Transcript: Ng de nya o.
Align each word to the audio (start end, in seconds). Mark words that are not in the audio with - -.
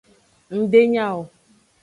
Ng 0.55 0.63
de 0.71 0.81
nya 0.91 1.07
o. 1.17 1.19